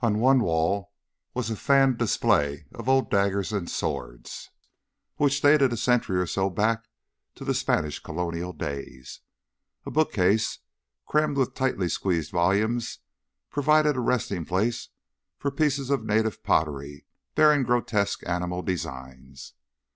On 0.00 0.18
one 0.18 0.40
wall 0.40 0.92
was 1.32 1.48
a 1.48 1.54
fanned 1.54 1.96
display 1.96 2.66
of 2.74 2.88
old 2.88 3.08
daggers 3.08 3.52
and 3.52 3.70
swords 3.70 4.50
which 5.14 5.40
dated 5.40 5.72
a 5.72 5.76
century 5.76 6.18
or 6.18 6.26
so 6.26 6.50
back 6.50 6.88
to 7.36 7.44
the 7.44 7.54
Spanish 7.54 8.00
colonial 8.00 8.52
days. 8.52 9.20
A 9.86 9.92
bookcase 9.92 10.58
crammed 11.06 11.36
with 11.36 11.54
tightly 11.54 11.88
squeezed 11.88 12.32
volumes 12.32 12.98
provided 13.48 13.94
a 13.94 14.00
resting 14.00 14.44
place 14.44 14.88
for 15.38 15.52
pieces 15.52 15.88
of 15.88 16.02
native 16.04 16.42
pottery 16.42 17.06
bearing 17.36 17.62
grotesque 17.62 18.24
animal 18.28 18.62
designs. 18.62 19.52